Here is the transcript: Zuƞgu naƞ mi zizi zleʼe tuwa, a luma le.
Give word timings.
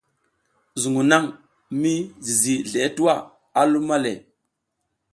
Zuƞgu 0.81 1.01
naƞ 1.09 1.23
mi 1.79 1.93
zizi 2.25 2.53
zleʼe 2.69 2.89
tuwa, 2.95 3.13
a 3.59 3.61
luma 3.71 3.95
le. 4.03 4.11